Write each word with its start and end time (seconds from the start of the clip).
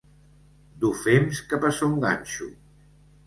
Dur 0.85 0.91
fems 1.01 1.43
cap 1.53 1.67
a 1.69 1.73
Son 1.81 1.95
Ganxo. 2.05 2.47